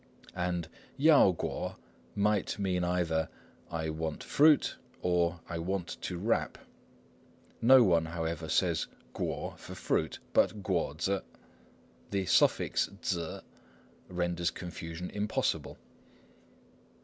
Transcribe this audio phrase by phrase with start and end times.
[0.35, 1.75] And yao kuo
[2.15, 3.29] might mean either
[3.69, 6.57] "I want fruit" or "I want to wrap."
[7.61, 11.21] No one, however, says kuo for "fruit," but kuo tzŭ.
[12.09, 13.43] The suffix tzŭ
[14.09, 15.77] renders confusion impossible.